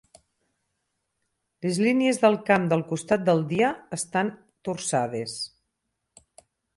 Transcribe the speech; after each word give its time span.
Les 1.65 1.79
línies 1.87 2.19
de 2.23 2.31
camp 2.47 2.65
del 2.71 2.83
costat 2.93 3.27
del 3.27 3.43
dia 3.51 3.69
estan 3.99 4.31
torçades. 4.69 5.37